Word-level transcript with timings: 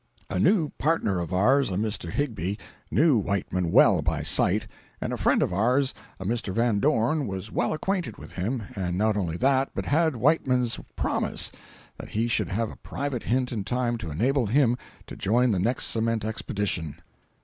A 0.31 0.39
new 0.39 0.69
partner 0.79 1.19
of 1.19 1.31
ours, 1.31 1.69
a 1.69 1.75
Mr. 1.75 2.09
Higbie, 2.09 2.57
knew 2.89 3.19
Whiteman 3.19 3.69
well 3.71 4.01
by 4.01 4.23
sight, 4.23 4.65
and 4.99 5.13
a 5.13 5.17
friend 5.17 5.43
of 5.43 5.53
ours, 5.53 5.93
a 6.19 6.25
Mr. 6.25 6.51
Van 6.55 6.79
Dorn, 6.79 7.27
was 7.27 7.51
well 7.51 7.71
acquainted 7.71 8.17
with 8.17 8.31
him, 8.31 8.63
and 8.75 8.97
not 8.97 9.15
only 9.15 9.37
that, 9.37 9.69
but 9.75 9.85
had 9.85 10.15
Whiteman's 10.15 10.79
promise 10.95 11.51
that 11.99 12.09
he 12.09 12.27
should 12.27 12.49
have 12.49 12.71
a 12.71 12.77
private 12.77 13.21
hint 13.21 13.51
in 13.51 13.63
time 13.63 13.99
to 13.99 14.09
enable 14.09 14.47
him 14.47 14.75
to 15.05 15.15
join 15.15 15.51
the 15.51 15.59
next 15.59 15.85
cement 15.85 16.25
expedition. 16.25 16.99